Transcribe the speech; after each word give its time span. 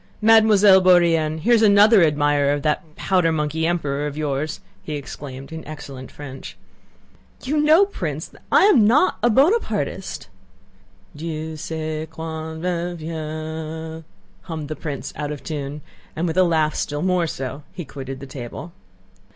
Mademoiselle 0.19 0.81
Bourienne, 0.81 1.37
here's 1.41 1.61
another 1.61 2.01
admirer 2.01 2.51
of 2.53 2.63
that 2.63 2.95
powder 2.95 3.31
monkey 3.31 3.67
emperor 3.67 4.07
of 4.07 4.17
yours," 4.17 4.59
he 4.81 4.95
exclaimed 4.95 5.51
in 5.51 5.63
excellent 5.67 6.11
French. 6.11 6.57
"You 7.43 7.59
know, 7.59 7.85
Prince, 7.85 8.31
I 8.51 8.63
am 8.63 8.87
not 8.87 9.19
a 9.21 9.29
Bonapartist!" 9.29 10.27
"Dieu 11.15 11.55
sait 11.55 12.09
quand 12.09 12.63
reviendra." 12.63 14.03
hummed 14.41 14.69
the 14.69 14.75
prince 14.75 15.13
out 15.15 15.31
of 15.31 15.43
tune 15.43 15.81
and, 16.15 16.25
with 16.25 16.35
a 16.37 16.43
laugh 16.43 16.73
still 16.73 17.03
more 17.03 17.27
so, 17.27 17.61
he 17.71 17.85
quitted 17.85 18.19
the 18.19 18.25
table. 18.25 18.71